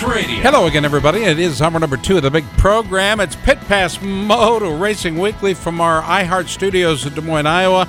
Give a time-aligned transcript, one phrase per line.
[0.00, 0.36] Sports Radio.
[0.40, 1.24] Hello again, everybody.
[1.24, 3.20] It is hour number two of the big program.
[3.20, 7.86] It's Pit Pass Moto Racing Weekly from our iHeart Studios in Des Moines, Iowa.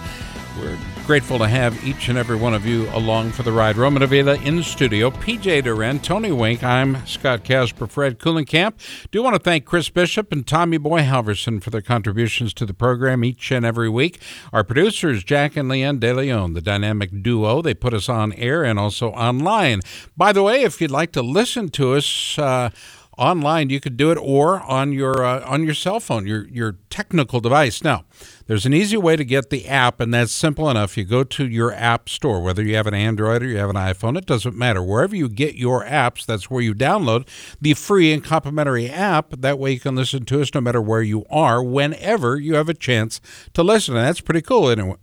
[0.59, 3.75] We're grateful to have each and every one of you along for the ride.
[3.75, 6.63] Roman Avila in studio, PJ Duran, Tony Wink.
[6.63, 8.73] I'm Scott Casper, Fred Coolenkamp.
[9.11, 12.73] Do want to thank Chris Bishop and Tommy Boy Halverson for their contributions to the
[12.73, 14.21] program each and every week.
[14.53, 17.61] Our producers, Jack and Leanne De Leon, the dynamic duo.
[17.61, 19.81] They put us on air and also online.
[20.15, 22.69] By the way, if you'd like to listen to us, uh,
[23.17, 26.77] online you could do it or on your uh, on your cell phone your your
[26.89, 28.03] technical device now
[28.51, 30.97] there's an easy way to get the app and that's simple enough.
[30.97, 33.77] You go to your app store whether you have an android or you have an
[33.77, 34.83] iphone it doesn't matter.
[34.83, 37.25] Wherever you get your apps that's where you download
[37.61, 39.29] the free and complimentary app.
[39.37, 42.67] That way you can listen to us no matter where you are whenever you have
[42.67, 43.21] a chance
[43.53, 44.97] to listen and that's pretty cool anyway.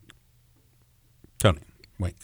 [1.38, 1.62] Tony
[1.98, 2.16] wait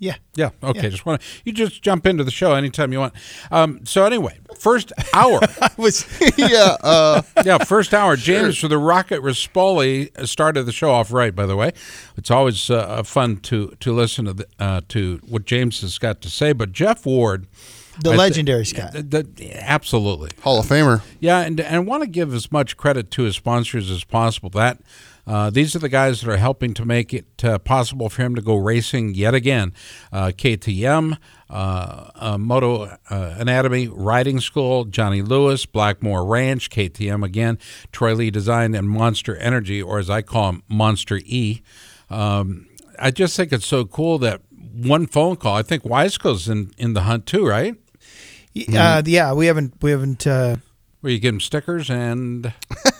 [0.00, 0.14] Yeah.
[0.36, 0.50] yeah.
[0.62, 0.90] Okay.
[0.90, 3.14] Just want to you just jump into the show anytime you want.
[3.50, 5.40] Um, so anyway, first hour.
[5.76, 8.16] Was yeah, uh, yeah, first hour.
[8.16, 11.34] James for the Rocket Rispoli started the show off right.
[11.34, 11.72] By the way,
[12.16, 16.20] it's always uh, fun to to listen to the, uh, to what James has got
[16.22, 16.52] to say.
[16.52, 17.46] But Jeff Ward,
[18.00, 18.92] the I thi- legendary Scott.
[18.92, 20.30] the- the- absolutely.
[20.42, 21.02] Hall of Famer.
[21.20, 24.50] Yeah, and and want to give as much credit to his sponsors as possible.
[24.50, 24.78] That
[25.28, 28.34] uh, these are the guys that are helping to make it uh, possible for him
[28.34, 29.74] to go racing yet again.
[30.10, 31.18] Uh, KTM,
[31.50, 32.96] uh, uh, Moto uh,
[33.38, 37.58] Anatomy Riding School, Johnny Lewis, Blackmore Ranch, KTM again,
[37.92, 41.60] Troy Lee Design, and Monster Energy, or as I call him, Monster E.
[42.08, 42.66] Um,
[42.98, 45.54] I just think it's so cool that one phone call.
[45.54, 47.76] I think Wiseco's in in the hunt too, right?
[48.74, 50.56] Uh, yeah, we haven't we haven't uh,
[51.00, 52.52] Where you give him stickers and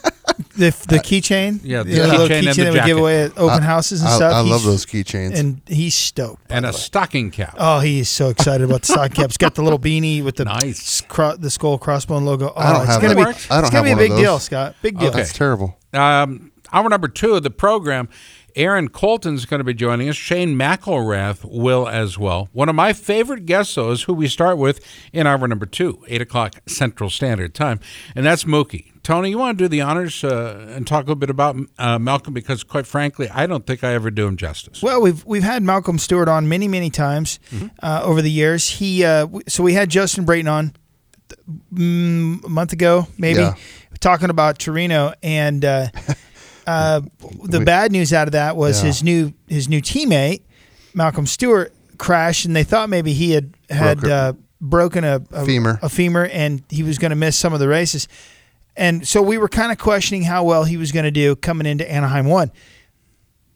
[0.56, 1.60] the the keychain.
[1.62, 2.86] yeah, the little keychain and the keychain that we jacket.
[2.86, 4.32] give away at open houses and I, stuff.
[4.32, 5.38] I love those keychains.
[5.38, 6.48] And he's stoked.
[6.48, 6.78] by and the a way.
[6.78, 7.54] stocking cap.
[7.58, 9.26] Oh, he is so excited about the sock cap.
[9.26, 11.00] It's got the little beanie with the Nice.
[11.02, 12.52] cro- the skull crossbone logo.
[12.54, 13.36] Oh, I don't it's have gonna that.
[13.36, 14.38] be I don't it's gonna be a one of big deal.
[14.38, 14.74] Scott.
[14.82, 15.08] Big deal.
[15.08, 15.18] Okay.
[15.18, 15.76] That's terrible.
[15.92, 18.08] Um, hour number two of the program,
[18.56, 20.16] Aaron Colton's going to be joining us.
[20.16, 22.48] Shane McElrath will as well.
[22.52, 24.80] One of my favorite guests, though, is who we start with
[25.12, 27.78] in hour number two, 8 o'clock Central Standard Time,
[28.16, 28.90] and that's Mookie.
[29.08, 31.98] Tony, you want to do the honors uh, and talk a little bit about uh,
[31.98, 32.34] Malcolm?
[32.34, 34.82] Because, quite frankly, I don't think I ever do him justice.
[34.82, 37.68] Well, we've we've had Malcolm Stewart on many many times Mm-hmm.
[37.82, 38.68] uh, over the years.
[38.68, 40.72] He uh, so we had Justin Brayton on
[41.72, 43.54] mm, a month ago, maybe Yeah.
[43.98, 45.86] talking about Torino, and uh,
[46.66, 47.00] uh,
[47.44, 48.88] the bad news out of that was Yeah.
[48.88, 50.42] his new his new teammate
[50.92, 55.78] Malcolm Stewart crashed, and they thought maybe he had had broken a, a Femur.
[55.82, 58.06] a femur, and he was going to miss some of the races.
[58.78, 61.66] And so we were kind of questioning how well he was going to do coming
[61.66, 62.50] into Anaheim one.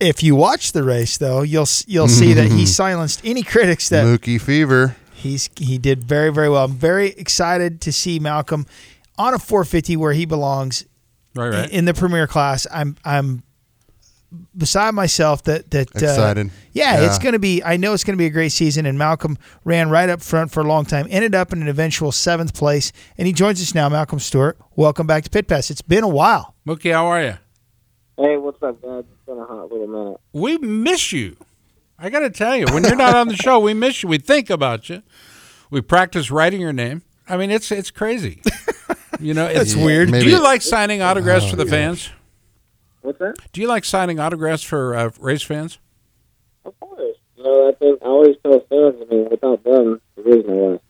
[0.00, 4.04] If you watch the race, though, you'll you'll see that he silenced any critics that
[4.04, 4.96] Mookie Fever.
[5.14, 6.64] he's he did very very well.
[6.64, 8.66] I'm very excited to see Malcolm
[9.16, 10.84] on a 450 where he belongs
[11.36, 11.70] Right, right.
[11.70, 12.66] in the premier class.
[12.72, 13.44] I'm I'm
[14.56, 16.50] beside myself that that uh, Excited.
[16.72, 17.06] yeah, Yeah.
[17.06, 17.62] it's going to be.
[17.62, 18.86] I know it's going to be a great season.
[18.86, 21.06] And Malcolm ran right up front for a long time.
[21.10, 23.88] Ended up in an eventual seventh place, and he joins us now.
[23.88, 25.70] Malcolm Stewart, welcome back to Pit Pass.
[25.70, 26.54] It's been a while.
[26.66, 27.34] Mookie, how are you?
[28.18, 29.04] Hey, what's up, guys?
[29.10, 30.20] It's been a hot little minute.
[30.32, 31.36] We miss you.
[31.98, 34.08] I got to tell you, when you're not on the show, we miss you.
[34.08, 35.02] We think about you.
[35.70, 37.02] We practice writing your name.
[37.28, 38.42] I mean, it's it's crazy.
[39.20, 40.10] You know, it's That's weird.
[40.10, 42.10] Do you like signing autographs for the fans?
[43.02, 43.34] What's that?
[43.52, 45.78] Do you like signing autographs for uh, race fans?
[46.64, 47.16] Of course.
[47.36, 50.74] You know, I think I always tell fans, I mean, without them, there is no
[50.74, 50.80] us.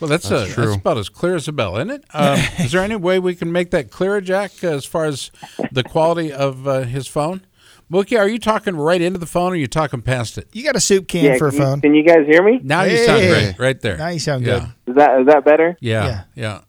[0.00, 0.64] Well, that's, That's uh, true.
[0.66, 2.04] that's about as clear as a bell, isn't it?
[2.14, 5.30] Um, is there any way we can make that clearer, Jack, as far as
[5.72, 7.44] the quality of uh, his phone?
[7.92, 10.48] Mookie, are you talking right into the phone or are you talking past it?
[10.52, 11.80] You got a soup can yeah, for a can you- phone.
[11.82, 12.60] Can you guys hear me?
[12.62, 13.96] Now you sound great, right there.
[13.98, 14.60] Now you sound yeah.
[14.86, 14.92] good.
[14.92, 15.76] Is that is that better?
[15.80, 16.22] Yeah, Yeah.
[16.36, 16.60] yeah.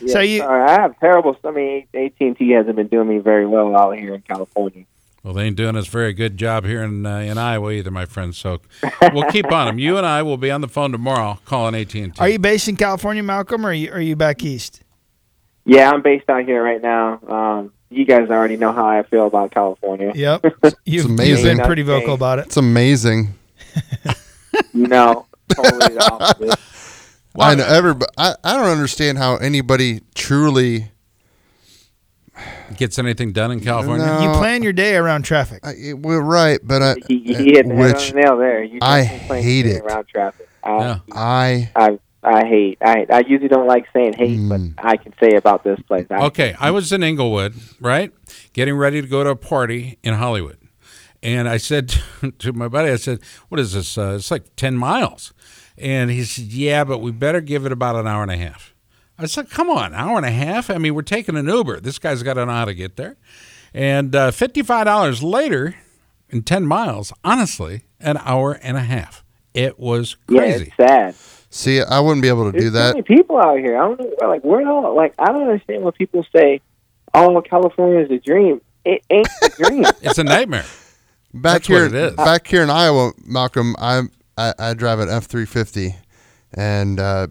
[0.00, 1.36] Yeah, So you- sorry, I have terrible.
[1.44, 4.84] I mean, AT and T hasn't been doing me very well out here in California.
[5.24, 8.06] Well, they ain't doing us very good job here in uh, in Iowa either, my
[8.06, 8.34] friend.
[8.34, 8.60] So
[9.12, 9.78] we'll keep on them.
[9.78, 12.20] You and I will be on the phone tomorrow calling AT and T.
[12.20, 14.82] Are you based in California, Malcolm, or are you, are you back east?
[15.64, 17.20] Yeah, I'm based out here right now.
[17.26, 20.12] Um, you guys already know how I feel about California.
[20.14, 20.44] Yep.
[20.62, 21.56] You've, you've amazing.
[21.58, 22.46] been pretty vocal about it.
[22.46, 23.34] It's amazing.
[24.72, 26.58] No, totally the opposite.
[27.40, 28.10] I know everybody.
[28.16, 30.90] I, I don't understand how anybody truly.
[32.76, 34.06] Gets anything done in California?
[34.06, 34.20] No.
[34.22, 35.60] You plan your day around traffic.
[35.66, 38.36] I, it- we're right, but I, He, he hit the head on which the nail
[38.36, 38.62] there.
[38.62, 39.82] You I hate it.
[39.82, 40.48] around traffic.
[40.62, 40.98] I, Yeah.
[41.12, 42.78] I I I hate.
[42.84, 44.48] I I usually don't like saying hate, Mm.
[44.76, 46.06] but I can say about this place.
[46.10, 48.12] I, Okay, I was in Inglewood, right,
[48.52, 50.58] getting ready to go to a party in Hollywood,
[51.22, 51.94] and I said
[52.38, 53.96] to my buddy, I said, "What is this?
[53.98, 55.32] Uh, it's like ten miles."
[55.80, 58.74] And he said, "Yeah, but we better give it about an hour and a half."
[59.18, 60.70] I said, "Come on, hour and a half?
[60.70, 61.80] I mean, we're taking an Uber.
[61.80, 63.16] This guy's got to know how to get there."
[63.74, 65.74] And uh, fifty-five dollars later,
[66.30, 69.24] in ten miles, honestly, an hour and a half.
[69.54, 70.64] It was Yeah, crazy.
[70.66, 71.14] it's sad.
[71.50, 72.88] See, I wouldn't be able to do that.
[72.90, 73.76] so many people out here.
[73.76, 74.28] I don't know.
[74.28, 74.94] Like, where all?
[74.94, 76.60] Like, I don't understand when people say,
[77.14, 79.84] "Oh, California is a dream." It ain't a dream.
[80.02, 80.64] it's a nightmare.
[81.34, 82.14] Back That's here, what it is.
[82.16, 84.02] back here in Iowa, Malcolm, I
[84.38, 85.94] I, I drive an F three fifty,
[86.54, 87.26] and uh,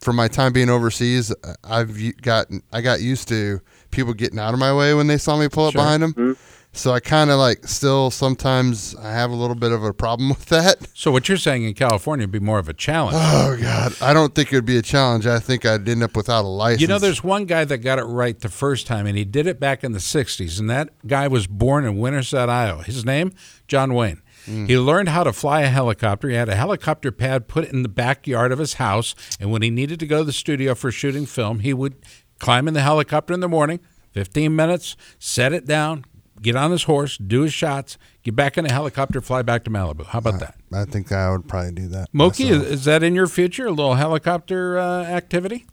[0.00, 1.34] from my time being overseas,
[1.64, 3.60] I've u- gotten I got used to
[3.90, 5.82] people getting out of my way when they saw me pull up Sure.
[5.82, 6.14] behind them.
[6.14, 6.36] Mhm.
[6.72, 10.28] So I kind of like still sometimes I have a little bit of a problem
[10.36, 10.76] with that.
[10.92, 13.16] So what you're saying in California would be more of a challenge.
[13.18, 15.26] Oh God, I don't think it would be a challenge.
[15.26, 16.82] I think I'd end up without a license.
[16.82, 19.46] You know, there's one guy that got it right the first time, and he did
[19.46, 20.60] it back in the 60s.
[20.60, 22.82] And that guy was born in Winterset, Iowa.
[22.82, 23.32] His name,
[23.68, 24.20] John Wayne.
[24.46, 26.28] He learned how to fly a helicopter.
[26.28, 29.14] He had a helicopter pad put in the backyard of his house.
[29.40, 31.96] And when he needed to go to the studio for shooting film, he would
[32.38, 33.80] climb in the helicopter in the morning,
[34.12, 36.04] 15 minutes, set it down,
[36.40, 39.70] get on his horse, do his shots, get back in the helicopter, fly back to
[39.70, 40.06] Malibu.
[40.06, 40.54] How about that?
[40.72, 42.12] I think I would probably do that.
[42.12, 43.66] Mookie, is, is that in your future?
[43.66, 45.66] A little helicopter uh, activity?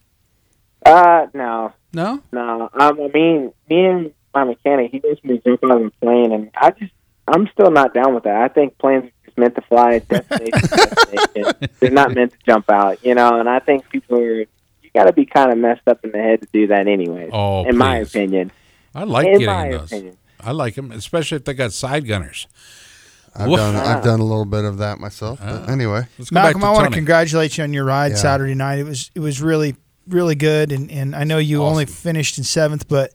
[0.85, 2.21] Uh, no, No?
[2.31, 2.69] no.
[2.73, 5.91] Um, I mean, me and my mechanic, he wants me to jump out of a
[6.03, 6.91] plane, and I just,
[7.27, 8.41] I'm still not down with that.
[8.41, 11.69] I think planes are just meant to fly destination destination.
[11.79, 13.39] They're not meant to jump out, you know.
[13.39, 14.47] And I think people are, you
[14.93, 17.29] got to be kind of messed up in the head to do that, anyway.
[17.31, 18.51] Oh, in my opinion.
[18.93, 19.91] I like in getting those.
[19.91, 20.17] opinion.
[20.39, 22.47] I like them, especially if they got side gunners.
[23.35, 23.57] I've Woof.
[23.57, 24.01] done I've ah.
[24.01, 25.39] done a little bit of that myself.
[25.39, 25.71] But ah.
[25.71, 28.17] anyway, Let's go back Malcolm, to I want to congratulate you on your ride Yeah.
[28.17, 28.79] Saturday night.
[28.79, 29.75] It was it was really
[30.07, 33.13] really good, and, and I know you only finished in seventh, but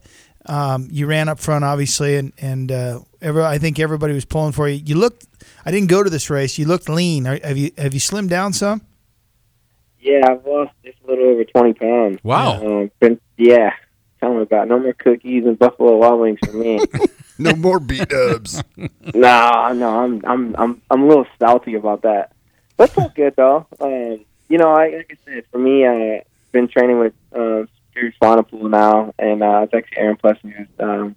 [0.49, 4.51] um, you ran up front obviously, and and uh, every, I think everybody was pulling
[4.51, 4.81] for you.
[4.83, 5.27] You looked.
[5.65, 6.57] I didn't go to this race.
[6.57, 7.27] You looked lean.
[7.27, 8.81] Are, have you have you slimmed down some?
[10.01, 12.23] Yeah, I've lost just a little over 20 pounds.
[12.23, 12.65] Wow.
[12.65, 13.73] Um, been, yeah.
[14.21, 14.69] Tell me about it.
[14.69, 16.79] no more cookies and Buffalo Wild Wings for me.
[17.37, 18.63] no more B dubs.
[18.77, 22.33] no, no, I'm I'm I'm I'm a little salty about that.
[22.77, 23.67] That's it's all good though.
[23.79, 28.11] Um, you know, I, like I said, for me, I've been training with uh, Drew
[28.21, 31.15] Swanepoel now, and uh, it's actually Aaron Plessinger's um,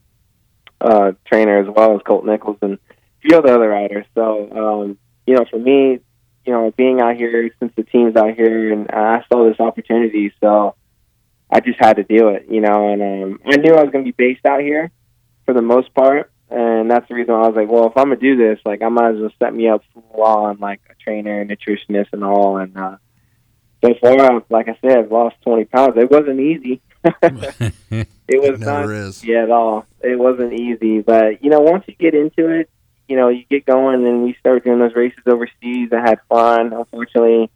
[0.80, 2.78] uh, trainer as well as Colt Nichols and a
[3.20, 4.06] few other other riders.
[4.14, 6.00] So, um, you know, for me,
[6.44, 10.32] you know, being out here since the team's out here, and I saw this opportunity,
[10.40, 10.74] so
[11.50, 12.46] I just had to do it.
[12.50, 14.90] You know, and um, I knew I was going to be based out here
[15.44, 16.30] for the most part.
[16.50, 18.82] And that's the reason why I was like, well, if I'm gonna do this, like,
[18.82, 22.22] I might as well set me up full on, like a trainer, and nutritionist, and
[22.22, 22.58] all.
[22.58, 22.96] And uh,
[23.84, 25.94] so far, like I said, I've lost 20 pounds.
[25.96, 26.80] It wasn't easy.
[27.22, 28.06] it
[28.40, 29.24] was not never is.
[29.24, 29.86] yeah, at all.
[30.00, 32.70] It wasn't easy, but you know, once you get into it,
[33.08, 35.90] you know, you get going, and we started doing those races overseas.
[35.92, 36.72] I had fun.
[36.72, 37.50] Unfortunately,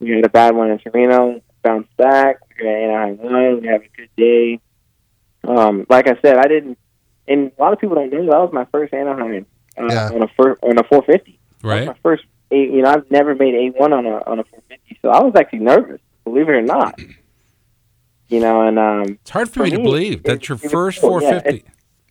[0.00, 1.40] we had a bad one in Torino.
[1.62, 2.38] Bounced back.
[2.48, 3.60] We got Anaheim one.
[3.60, 4.60] We had a good day.
[5.44, 6.76] Um, like I said, I didn't,
[7.26, 9.46] and a lot of people don't know that was my first Anaheim
[9.78, 10.10] uh, Yeah.
[10.12, 11.38] on a fir- on a 450.
[11.62, 11.86] That was right?
[11.86, 12.24] my first.
[12.50, 15.22] Eight- You know, I've never made a one on a on a 450, so I
[15.22, 16.00] was actually nervous.
[16.24, 17.00] Believe it or not.
[18.28, 20.12] You know, and um, It's hard for, For me to believe.
[20.18, 21.40] it- That's your first cool, yeah.
[21.40, 21.64] 450.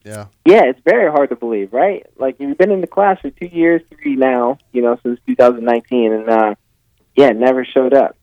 [0.04, 0.25] Yeah.
[0.45, 2.06] Yeah, it's very hard to believe, right?
[2.18, 6.13] Like you've been in the class for two years, three now, you know, since 2019,
[6.13, 6.56] and uh,
[7.16, 8.16] yeah, never showed up.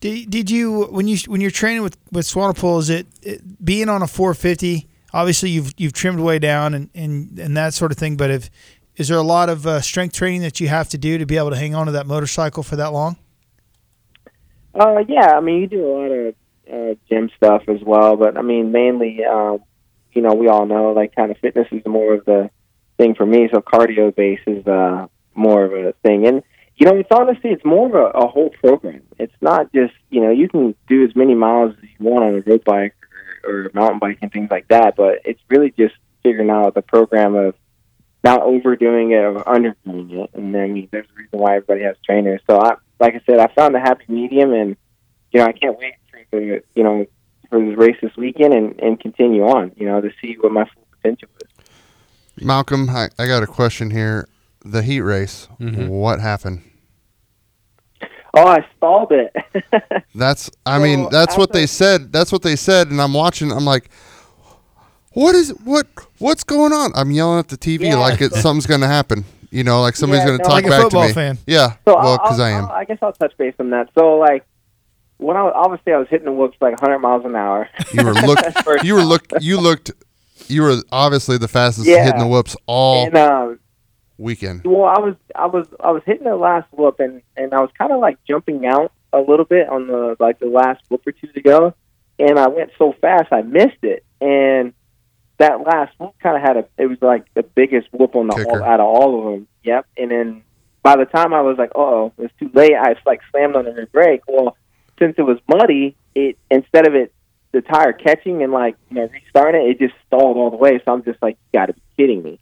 [0.00, 2.78] Did, did you when you when you're training with with Swanepoel?
[2.80, 4.86] Is it, it being on a 450?
[5.14, 8.16] Obviously, you've you've trimmed way down and and, and that sort of thing.
[8.18, 8.50] But if
[8.96, 11.36] is there a lot of uh, strength training that you have to do to be
[11.36, 13.16] able to hang on to that motorcycle for that long?
[14.74, 16.34] Uh, yeah, I mean, you do a lot of
[16.72, 19.60] uh, gym stuff as well, but I mean, mainly, um,
[20.12, 22.50] you know, we all know like kind of fitness is more of the
[22.96, 23.48] thing for me.
[23.52, 26.42] So cardio base is uh, more of a thing, and
[26.76, 29.02] you know, it's honestly it's more of a, a whole program.
[29.18, 32.34] It's not just you know you can do as many miles as you want on
[32.34, 32.94] a road bike
[33.44, 36.82] or, or mountain bike and things like that, but it's really just figuring out the
[36.82, 37.54] program of
[38.26, 40.30] not overdoing it or underdoing it.
[40.34, 42.40] And then I mean, there's a reason why everybody has trainers.
[42.50, 44.76] So I, like I said, I found a happy medium, and
[45.32, 47.06] you know, I can't wait for the you know
[47.48, 49.72] for this race this weekend and and continue on.
[49.76, 52.44] You know, to see what my full potential is.
[52.44, 54.28] Malcolm, I, I got a question here.
[54.64, 55.88] The heat race, Mhm.
[55.88, 56.62] what happened?
[58.34, 59.34] Oh, I stalled it.
[60.14, 62.12] That's I mean, Well, that's what they said.
[62.12, 63.88] That's what they said and I'm watching I'm like
[65.16, 65.86] what is what
[66.18, 66.90] what's going on?
[66.94, 67.96] I'm yelling at the TV Yeah.
[67.96, 69.24] like it something's going to happen.
[69.50, 71.12] You know, like somebody's Yeah, going to no, talk like back to me.
[71.14, 71.38] fan.
[71.46, 71.72] Yeah.
[71.86, 72.64] So well, cuz I am.
[72.66, 73.88] I'll- I guess I'll touch base on that.
[73.98, 74.44] So like
[75.16, 77.68] when I was, obviously I was hitting the whoops like 100 miles an hour.
[77.94, 78.38] You were look
[78.84, 79.06] you were off.
[79.06, 79.90] look you looked
[80.48, 82.04] you were obviously the fastest Yeah.
[82.04, 83.58] hitting the whoops all And um,
[84.18, 84.62] weekend?
[84.66, 87.70] Well, I was I was I was hitting the last whoop and and I was
[87.78, 91.12] kind of like jumping out a little bit on the like the last whoop or
[91.12, 91.72] two to go,
[92.18, 94.74] and I went so fast I missed it, and
[95.38, 98.34] that last whoop kind of had a it was like the biggest whoop on the
[98.34, 98.62] Kicker.
[98.62, 99.48] all, out of all of them.
[99.64, 100.42] Yep, and then
[100.82, 103.64] by the time I was like, oh, it's too late, I just like slammed on
[103.64, 104.22] the brake.
[104.28, 104.56] Well,
[104.98, 107.12] since it was muddy, it instead of it
[107.52, 110.80] the tire catching and like you know restarting it, it just stalled all the way.
[110.84, 112.38] So I'm just like, you got to be kidding me.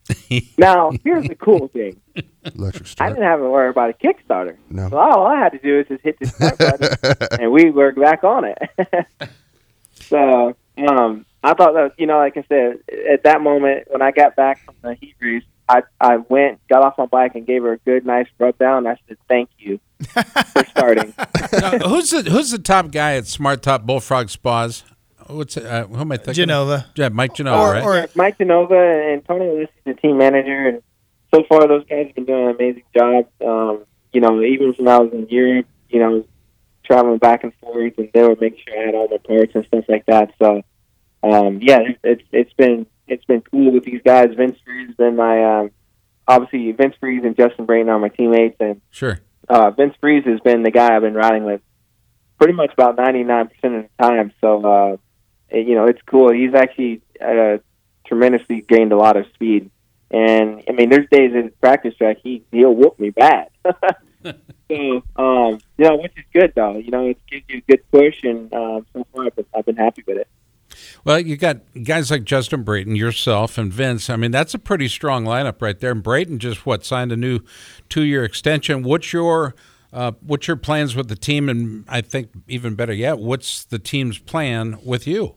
[0.59, 2.01] now here's the cool thing.
[2.45, 4.57] Electric I didn't have to worry about a Kickstarter.
[4.69, 4.89] No.
[4.91, 7.93] So all I had to do is just hit the start button, and we were
[7.93, 8.59] back on it.
[9.95, 12.79] so um, I thought that you know, like I said,
[13.11, 16.83] at that moment when I got back from the heat race, I I went, got
[16.83, 18.87] off my bike, and gave her a good, nice rub down.
[18.87, 21.15] I said, "Thank you for starting."
[21.53, 24.85] Now, who's the who's the top guy at Smart Top Bullfrog Spas?
[25.27, 26.35] What's uh, who am I thinking?
[26.35, 26.87] Genova.
[26.97, 27.85] Yeah, Mike Genova, Or- right?
[28.05, 28.75] or- Mike Genova
[29.13, 30.83] and Tony Alessi is the team manager, and
[31.35, 33.27] so far those guys have been doing an amazing job.
[33.45, 36.25] Um, you know, even when I was in Europe, you know,
[36.85, 39.65] traveling back and forth, and they would make sure I had all my parts and
[39.67, 40.33] stuff like that.
[40.39, 40.63] So,
[41.33, 44.28] um, yeah, it- it's it's been it's been cool with these guys.
[44.37, 45.71] Vince Friese has been my um,
[46.26, 49.19] obviously Vince Friese and Justin Brayton are my teammates, and Sure.
[49.49, 51.61] uh, Vince Friese has been the guy I've been riding with
[52.38, 54.33] pretty much about 99% of the time.
[54.40, 54.97] So, uh,
[55.50, 56.33] it- you know, it's cool.
[56.33, 57.59] He's actually uh,
[58.07, 59.71] tremendously gained a lot of speed.
[60.11, 63.49] And, I mean, there's days in practice track, he, he'll whoop me bad.
[64.25, 66.76] so, um, you know, which is good, though.
[66.78, 69.66] You know, it gives you a good push, and um, so far I've been, I've
[69.66, 70.28] been happy with it.
[71.03, 74.09] Well, you got guys like Justin Brayton, yourself, and Vince.
[74.09, 75.93] I mean, that's a pretty strong lineup right there.
[75.93, 77.41] And Brayton just what signed a new
[77.89, 78.83] two-year extension.
[78.83, 79.55] What's your
[79.93, 81.49] uh, what's your plans with the team?
[81.49, 85.37] And I think even better yet, what's the team's plan with you?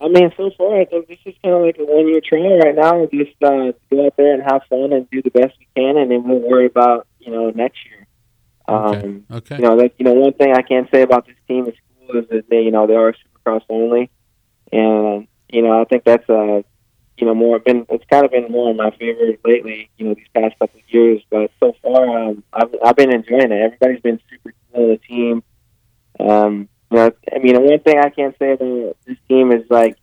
[0.00, 2.58] I mean, so far, I think this is kind of like a one year trial
[2.58, 3.06] right now.
[3.06, 6.10] Just uh, go out there and have fun and do the best we can, and
[6.10, 8.06] then we'll worry about you know next year.
[8.68, 9.06] Okay.
[9.06, 9.56] Um, Okay.
[9.56, 12.20] You know, that you know, one thing I can say about this team is cool
[12.20, 14.10] is that they, you know, they are Supercross only,
[14.72, 16.62] and you know, I think that's uh,
[17.18, 19.90] you know, more been it's kind of been more of my favorite lately.
[19.96, 23.52] You know, these past couple of years, but so far, um, I've I've been enjoying
[23.52, 23.60] it.
[23.62, 25.42] Everybody's been super cool the team.
[26.18, 29.64] Um, you know, I mean, the one thing I can't say about this team is
[29.70, 29.96] like,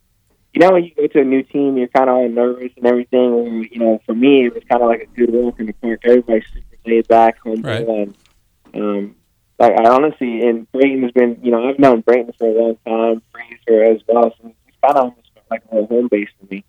[0.52, 2.86] you know, when you go to a new team, you're kind of all nervous and
[2.86, 3.18] everything.
[3.20, 5.72] Or, you know, for me, it was kind of like a good walk in the
[5.72, 6.00] park.
[6.04, 7.88] Everybody's super laid back, humble, Right.
[7.88, 8.14] and
[8.74, 9.16] um,
[9.58, 12.76] like I honestly, and Brayton has been, you know, I've known Brayton for a long
[12.86, 14.34] time, Fraser as well.
[14.40, 15.20] So he's kind of almost
[15.50, 16.64] like a little home base for me.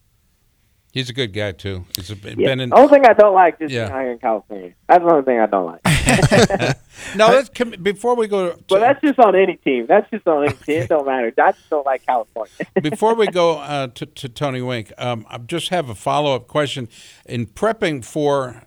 [0.92, 1.84] He's a good guy too.
[1.98, 2.36] He's a, Yeah.
[2.36, 2.70] been in.
[2.70, 3.90] the only thing I don't like is Yeah.
[3.90, 4.74] here in California.
[4.88, 6.78] That's the only thing I don't like.
[7.16, 8.52] No, let's come, before we go.
[8.52, 9.86] To, but that's just on any team.
[9.88, 10.84] That's just on any team.
[10.84, 11.34] It don't matter.
[11.38, 12.54] I just don't like California.
[12.82, 16.48] Before we go uh, to, to Tony Wink, um, I just have a follow up
[16.48, 16.88] question.
[17.26, 18.64] In prepping for,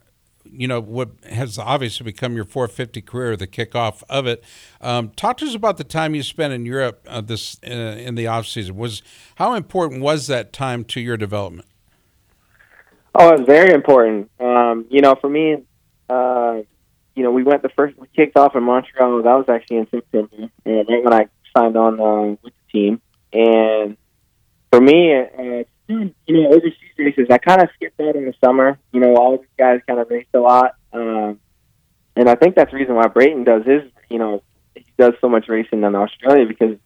[0.52, 4.42] you know, what has obviously become your 450 career, the kickoff of it,
[4.80, 8.14] um, talk to us about the time you spent in Europe uh, this uh, in
[8.14, 8.76] the off season.
[8.76, 9.02] Was
[9.36, 11.66] how important was that time to your development?
[13.14, 14.30] Oh, it's very important.
[14.38, 15.56] Um, you know, for me,
[16.08, 16.58] uh,
[17.14, 19.22] you know, we went the first, we kicked off in Montreal.
[19.22, 23.00] That was actually in September, and right when I signed on uh, with the team.
[23.32, 23.96] And
[24.70, 28.78] for me, uh, you know, overseas races, I kind of skipped out in the summer.
[28.92, 31.40] You know, all these guys kind of raced a lot, um,
[32.14, 33.82] and I think that's the reason why Brayton does his.
[34.10, 34.42] You know,
[34.74, 36.76] he does so much racing in Australia because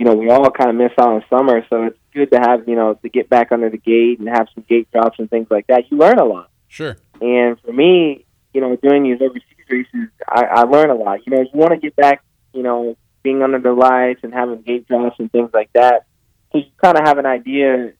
[0.00, 2.66] you know, we all kind of miss out on summer, so it's good to have,
[2.66, 5.48] you know, to get back under the gate and have some gate drops and things
[5.50, 5.90] like that.
[5.90, 6.48] You learn a lot.
[6.68, 6.96] Sure.
[7.20, 11.26] And for me, you know, doing these overseas races, I, I learn a lot.
[11.26, 14.62] You know, you want to get back, you know, being under the lights and having
[14.62, 16.06] gate drops and things like that.
[16.52, 17.92] So you kind of have an idea,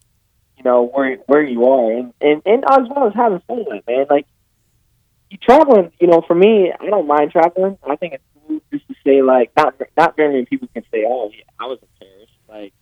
[0.60, 3.78] you know, where where you are, and and and as well as having fun with
[3.78, 4.06] it, man.
[4.10, 4.26] Like
[5.30, 7.78] you traveling, you know, for me, I don't mind traveling.
[7.88, 11.04] I think it's cool just to say like not not very many people can say,
[11.08, 12.74] oh yeah, I was in Paris like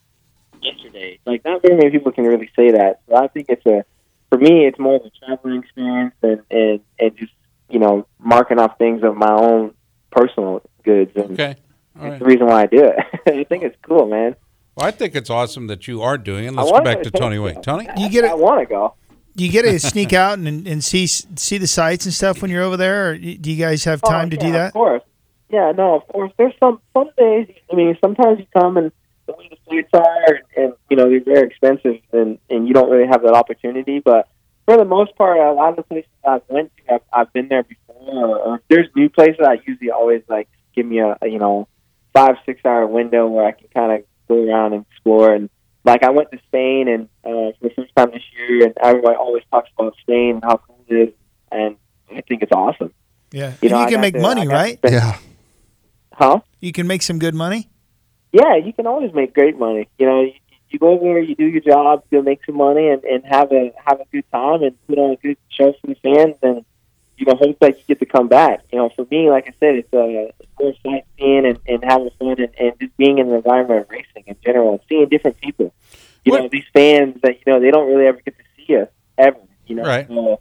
[0.61, 1.21] yesterday.
[1.25, 3.01] Like not very many people can really say that.
[3.09, 3.85] So I think it's a
[4.29, 7.33] for me, it's more of a traveling experience and and and just
[7.71, 9.75] you know marking off things of my own
[10.11, 11.55] personal goods, and Okay.
[12.01, 12.19] All right.
[12.19, 12.97] the reason why I do it.
[13.27, 14.35] I think it's cool, man.
[14.79, 16.53] Well, I think it's awesome that you are doing it.
[16.53, 17.43] Let's go back to to Tony Tokyo.
[17.43, 17.63] Wink.
[17.65, 17.89] Tony?
[17.97, 18.31] You get it.
[18.31, 18.95] I want to go.
[19.35, 22.51] Do you get to sneak out and, and see see the sights and stuff when
[22.53, 23.11] you're over there?
[23.11, 25.03] Or do you guys have oh, time oh, to yeah, do Of course.
[25.51, 26.31] Yeah, no, of course.
[26.39, 27.49] There's some some days.
[27.73, 28.93] I mean, sometimes you come and
[29.27, 32.89] the way the flights are, and you know they're very expensive, and and you don't
[32.89, 33.99] really have that opportunity.
[33.99, 34.29] But
[34.65, 37.49] for the most part, a lot of the places I've went to, I've, I've been
[37.49, 37.97] there before.
[37.97, 41.41] Or, or if there's new places, I usually always like give me a, a you
[41.41, 41.67] know
[42.15, 45.35] five six hour window where I can kind of go around and explore.
[45.35, 45.51] And
[45.85, 49.17] like I went to Spain and uh, for the first time this year, and everybody
[49.17, 51.15] always talks about Spain and how cool it is.
[51.51, 51.77] and
[52.11, 52.93] I think it's awesome.
[53.33, 54.77] Yeah, You and know, you can make to- money, I got to right?
[54.79, 55.19] spend- Yeah.
[56.13, 56.41] Huh?
[56.61, 57.69] You can make some good money.
[58.33, 59.89] Yeah, you can always make great money.
[59.99, 60.33] You know, you,
[60.71, 63.73] you go there, you do your job, you make some money, and, and have a
[63.87, 66.65] have a good time, and put on a good show for the fans, and
[67.19, 68.61] you know, hope that you get to come back.
[68.73, 72.37] You know, for me, like I said, it's uh, more sightseeing and, and having fun,
[72.39, 75.75] and, and just being in the environment of racing in general, and seeing different people.
[76.25, 78.77] You What- know, these fans that you know they don't really ever get to see
[78.77, 79.39] us ever.
[79.67, 80.07] You know, Right.
[80.09, 80.41] So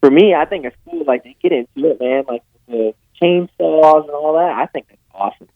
[0.00, 1.04] for me, I think it's cool.
[1.06, 2.24] Like they get into it, man.
[2.28, 4.52] Like the chainsaws and all that.
[4.58, 5.48] I think that's awesome.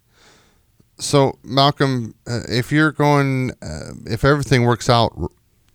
[0.98, 5.12] So Malcolm, uh, if you're going, uh, if everything works out,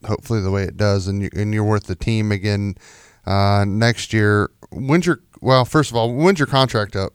[0.05, 2.75] hopefully the way it does, and you and you're with the team again
[3.25, 5.65] uh, next year, when's your well?
[5.65, 7.13] First of all, when's your contract up?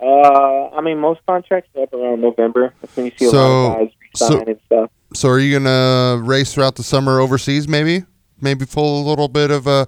[0.00, 2.74] Uh, I mean, most contracts are up around November.
[2.80, 4.90] That's when you see a lot So- of guys resign so- and stuff.
[5.14, 7.68] So are you gonna race throughout the summer overseas?
[7.68, 8.02] Maybe,
[8.40, 9.86] maybe pull a little bit of a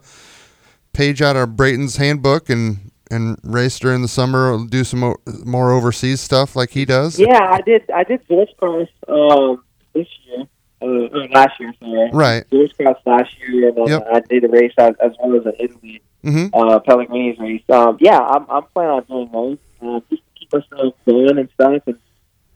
[0.93, 4.57] page out of Brayton's handbook and and race during the summer.
[4.69, 7.19] Do some mo- more overseas stuff like he does.
[7.19, 7.89] Yeah, I did.
[7.93, 9.63] I did George Cross um,
[9.95, 10.45] this year,
[10.83, 11.73] uh, or last year.
[11.81, 12.45] Sorry, Right.
[12.53, 14.07] George Cross last year, and then Yep.
[14.13, 17.63] I did a race as, as well as an Italy hmm uh, Pellegrini's race.
[17.69, 21.49] Um, yeah, I'm, I'm planning on doing those uh, just to keep myself going and
[21.55, 21.83] stuff.
[21.87, 21.99] And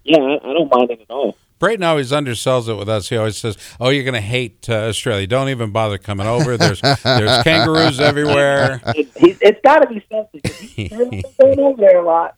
[0.05, 1.37] yeah, I, I don't mind it at all.
[1.61, 3.11] Brayton always undersells it with us.
[3.11, 5.27] He always says, "Oh, you're going to hate uh, Australia.
[5.27, 6.57] Don't even bother coming over.
[6.57, 10.41] There's there's kangaroos everywhere." It, he, it's got to be something.
[10.41, 11.11] 'cause He's been
[11.41, 12.35] going over there a lot.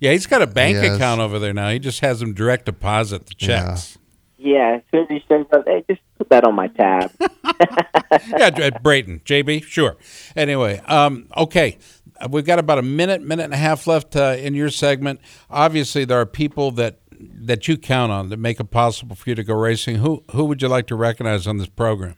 [0.00, 0.96] Yeah, he's got a bank Yes.
[0.96, 1.70] account over there now.
[1.70, 3.96] He just has them direct deposit the checks.
[3.96, 4.01] Yeah,
[4.50, 7.12] as soon as he shows up, hey, just put that on my tab.
[8.28, 9.96] Yeah, Brayton, JB, sure.
[10.36, 11.78] Anyway, um, okay,
[12.28, 15.20] we've got about a minute, minute and a half left uh, in your segment.
[15.50, 19.34] Obviously, there are people that that you count on that make it possible for you
[19.34, 19.96] to go racing.
[19.96, 22.16] Who who would you like to recognize on this program?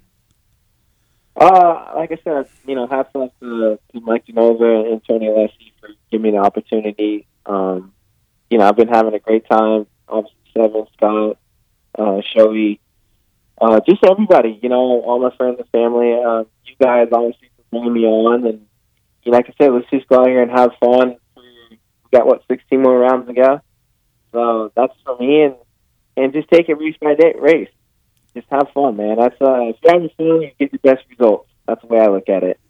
[1.37, 5.73] Uh, like I said, you know, hats off to, to Mike Genova and Tony Alessi
[5.81, 7.27] for giving me the opportunity.
[7.45, 7.93] Um,
[8.51, 9.87] you know, I've been having a great time.
[10.09, 11.39] Obviously, Seven, Scott,
[11.99, 12.79] uh, Shoei,
[13.61, 16.13] uh, just everybody, you know, all my friends and family.
[16.13, 18.47] Uh, you guys obviously for bringing me on.
[18.47, 18.67] And,
[19.23, 21.17] you know, like I said, let's just go out here and have fun.
[21.37, 21.79] We
[22.13, 23.61] got, what, 16 more rounds to go?
[24.33, 25.43] So that's for me.
[25.43, 25.55] And,
[26.17, 27.69] and just take it race by day, race
[28.35, 29.17] just have fun, man.
[29.19, 31.49] That's uh, if you're having fun, you get the best results.
[31.67, 32.61] That's the way I look at it.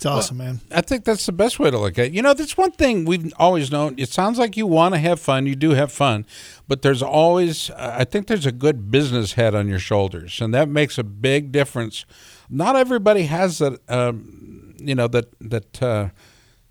[0.00, 0.60] It's awesome, man.
[0.70, 2.14] I think that's the best way to look at it.
[2.14, 3.96] You know, that's one thing we've always known.
[3.98, 5.44] It sounds like you want to have fun.
[5.44, 6.24] You do have fun,
[6.66, 10.54] but there's always, uh, I think there's a good business head on your shoulders, and
[10.54, 12.06] that makes a big difference.
[12.48, 16.08] Not everybody has that, um, you know, that, that, uh,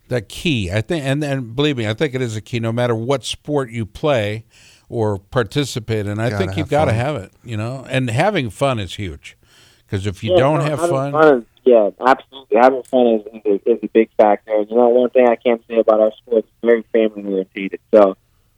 [0.07, 0.71] that key.
[0.71, 3.23] I think, and, and believe me, I think it is a key no matter what
[3.23, 4.45] sport you play
[4.89, 6.19] or participate in.
[6.19, 9.37] I Gotta think you've got to have it, you know, and having fun is huge.
[9.85, 12.57] Because if you Yeah, don't no, have having fun, is, yeah, absolutely.
[12.57, 14.53] Having fun is, is, a, is a big factor.
[14.55, 17.79] And you know, one thing I can say about our sport is very family oriented.
[17.93, 18.17] So,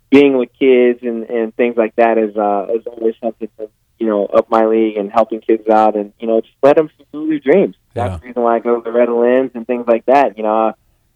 [0.10, 4.08] being with kids and, and things like that is uh, is always something to you
[4.08, 7.28] know up my league and helping kids out and you know just let them fulfill
[7.28, 7.76] their dreams.
[7.94, 8.18] That's Yeah.
[8.18, 10.38] the reason why I go to the Red Lens and things like that.
[10.38, 10.74] You know, I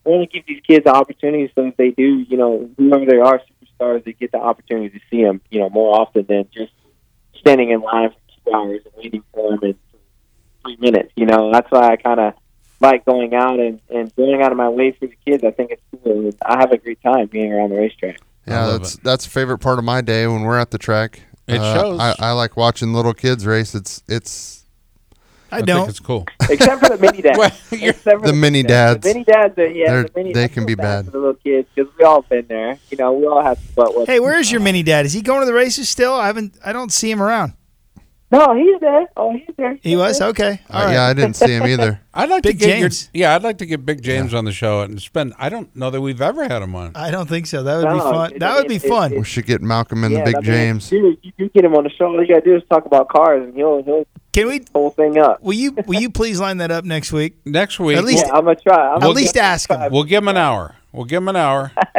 [0.09, 3.17] want to give these kids the opportunities so that they do, you know, whoever they
[3.17, 6.71] are, superstars, they get the opportunity to see them, you know, more often than just
[7.39, 9.75] standing in line for two hours and waiting for them in
[10.65, 11.11] three minutes.
[11.15, 12.33] You know, that's why I kind of
[12.81, 15.43] like going out and, and going out of my way for the kids.
[15.43, 16.31] I think it's cool.
[16.45, 18.19] I have a great time being around the racetrack.
[18.47, 21.21] Yeah, love that's that's a favorite part of my day when we're at the track.
[21.47, 21.99] It Uh, shows.
[21.99, 23.73] I, I like watching little kids race.
[23.75, 24.65] It's it's
[25.51, 25.87] I, I don't.
[25.89, 26.25] it's cool.
[26.49, 27.37] Except for the mini dads.
[27.39, 29.01] Well, you're- The mini dads.
[29.01, 29.03] dads.
[29.03, 31.05] The mini dads, are, yeah, They're- the mini, they I can be bad bad.
[31.05, 32.77] for the little kids because we all been there.
[32.89, 34.07] You know, we all have to butt whoop.
[34.07, 35.05] Hey, where's your mini dad?
[35.05, 36.13] Is he going to the races still?
[36.13, 36.57] I haven't.
[36.65, 37.53] I don't see him around.
[38.31, 39.05] No, he's there.
[39.15, 39.77] Oh, he's there.
[39.81, 40.59] He was okay.
[40.69, 40.93] All uh, right.
[40.93, 41.03] yeah.
[41.05, 42.01] I didn't see him either.
[42.13, 43.09] I'd like Big to get James.
[43.13, 43.35] your yeah.
[43.35, 45.33] I'd like to get Big James on the show and spend.
[45.37, 46.93] I don't know that we've ever had him on.
[46.95, 47.61] I don't think so.
[47.63, 48.31] That would be fun.
[48.33, 49.11] it- That would be it- it- fun.
[49.15, 50.89] We should get Malcolm and yeah, the Big I mean, James.
[50.89, 52.07] Dude, you do get him on the show.
[52.07, 54.61] All you gotta do is talk about cars, and he'll he'll Can we?
[54.73, 55.41] whole thing up.
[55.43, 55.71] Will you?
[55.85, 57.37] Will you please line that up next week?
[57.45, 58.87] Next week, At least- Yeah, I'm gonna try.
[58.89, 59.91] I'm At gonna least ask him.
[59.91, 60.75] we'll give him an hour.
[60.91, 61.71] We'll give him an hour.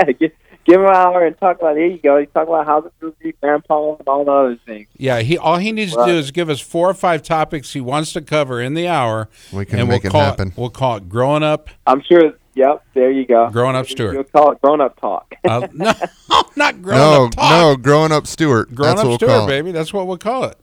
[0.66, 1.76] give, give him an hour and talk about.
[1.76, 2.16] Here you go.
[2.18, 4.88] You talk about how the feels to be grandpa and all the other things.
[4.96, 7.80] Yeah, he all he needs to do is give us four or five topics he
[7.80, 9.28] wants to cover in the hour.
[9.52, 10.52] We can and make we'll it call happen.
[10.56, 11.70] we'll call it growing up.
[11.86, 12.32] I'm sure.
[12.54, 12.84] Yep.
[12.94, 13.50] There you go.
[13.50, 14.14] Growing up Stewart.
[14.14, 15.34] You'll call it grown up talk.
[15.44, 15.92] Uh, no,
[16.56, 17.32] not growing No, up.
[17.34, 17.50] Talk.
[17.50, 18.74] no, growing up Stewart.
[18.74, 19.48] grown That's up what we'll Stewart, call it.
[19.48, 19.72] baby.
[19.72, 20.56] That's what we'll call it.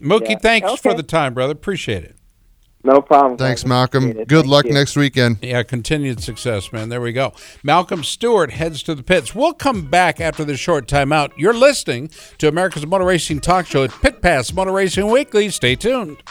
[0.00, 0.38] Mookie, Yeah.
[0.38, 1.52] thanks for the time, brother.
[1.52, 2.16] Appreciate it.
[2.84, 3.36] No problem.
[3.38, 3.68] Thanks, guys.
[3.68, 4.12] Malcolm.
[4.12, 4.72] Good Thank luck you.
[4.72, 5.38] next weekend.
[5.42, 6.88] Yeah, continued success, man.
[6.88, 7.32] There we go.
[7.62, 9.34] Malcolm Stewart heads to the pits.
[9.34, 11.32] We'll come back after this short timeout.
[11.36, 15.48] You're listening to America's Motor Racing Talk Show at Pit Pass Motor Racing Weekly.
[15.50, 16.22] Stay tuned.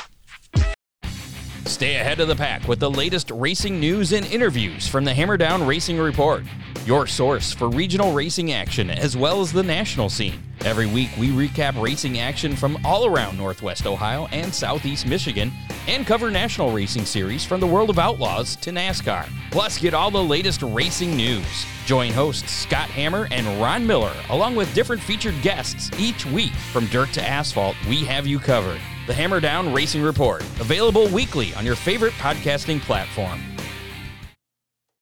[1.66, 5.66] Stay ahead of the pack with the latest racing news and interviews from the Hammerdown
[5.66, 6.44] Racing Report,
[6.86, 10.42] your source for regional racing action as well as the national scene.
[10.63, 15.52] Every week, we recap racing action from all around Northwest Ohio and Southeast Michigan
[15.88, 19.28] and cover national racing series from the world of outlaws to NASCAR.
[19.50, 21.65] Plus, get all the latest racing news.
[21.88, 26.54] Join hosts Scott Hammer and Ron Miller, along with different featured guests each week.
[26.71, 28.80] From dirt to asphalt, we have you covered.
[29.08, 33.41] The Hammer Down Racing Report, available weekly on your favorite podcasting platform.